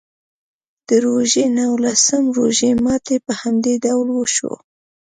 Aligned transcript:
د 0.87 0.89
روژې 1.05 1.43
نولسم 1.57 2.23
روژه 2.37 2.69
ماتي 2.83 3.17
په 3.25 3.33
همدې 3.41 3.73
ډول 3.85 4.07
وشو. 4.13 4.53